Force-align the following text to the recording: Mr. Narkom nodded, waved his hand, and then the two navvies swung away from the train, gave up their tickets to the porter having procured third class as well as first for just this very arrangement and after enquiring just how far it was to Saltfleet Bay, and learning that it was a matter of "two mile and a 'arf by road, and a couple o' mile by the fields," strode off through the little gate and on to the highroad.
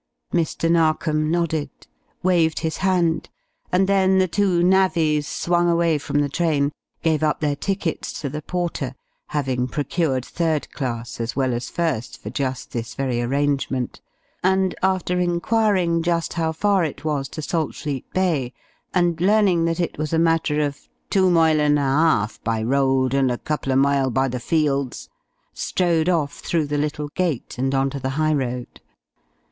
Mr. 0.33 0.67
Narkom 0.67 1.29
nodded, 1.29 1.69
waved 2.23 2.61
his 2.61 2.77
hand, 2.77 3.29
and 3.71 3.87
then 3.87 4.17
the 4.17 4.27
two 4.27 4.63
navvies 4.63 5.27
swung 5.27 5.69
away 5.69 5.99
from 5.99 6.21
the 6.21 6.27
train, 6.27 6.71
gave 7.03 7.21
up 7.21 7.39
their 7.39 7.55
tickets 7.55 8.11
to 8.19 8.27
the 8.27 8.41
porter 8.41 8.95
having 9.27 9.67
procured 9.67 10.25
third 10.25 10.67
class 10.71 11.19
as 11.21 11.35
well 11.35 11.53
as 11.53 11.69
first 11.69 12.19
for 12.19 12.31
just 12.31 12.71
this 12.71 12.95
very 12.95 13.21
arrangement 13.21 14.01
and 14.43 14.73
after 14.81 15.19
enquiring 15.19 16.01
just 16.01 16.33
how 16.33 16.51
far 16.51 16.83
it 16.83 17.05
was 17.05 17.29
to 17.29 17.43
Saltfleet 17.43 18.11
Bay, 18.11 18.53
and 18.95 19.21
learning 19.21 19.65
that 19.65 19.79
it 19.79 19.99
was 19.99 20.13
a 20.13 20.17
matter 20.17 20.61
of 20.61 20.89
"two 21.11 21.29
mile 21.29 21.61
and 21.61 21.77
a 21.77 21.81
'arf 21.83 22.43
by 22.43 22.63
road, 22.63 23.13
and 23.13 23.29
a 23.29 23.37
couple 23.37 23.71
o' 23.71 23.75
mile 23.75 24.09
by 24.09 24.27
the 24.27 24.39
fields," 24.39 25.09
strode 25.53 26.09
off 26.09 26.39
through 26.39 26.65
the 26.65 26.79
little 26.79 27.09
gate 27.09 27.59
and 27.59 27.75
on 27.75 27.91
to 27.91 27.99
the 27.99 28.17
highroad. 28.17 28.81